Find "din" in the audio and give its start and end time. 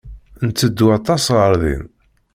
1.61-1.83